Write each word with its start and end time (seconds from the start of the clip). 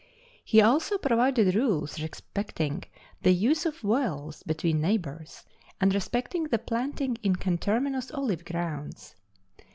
He 0.43 0.63
also 0.63 0.97
provided 0.97 1.53
rules 1.53 2.01
respecting 2.01 2.85
the 3.21 3.29
use 3.29 3.67
of 3.67 3.83
wells 3.83 4.41
between 4.41 4.81
neighbors, 4.81 5.43
and 5.79 5.93
respecting 5.93 6.45
the 6.45 6.57
planting 6.57 7.17
in 7.21 7.35
conterminous 7.35 8.09
olive 8.09 8.43
grounds. 8.43 9.13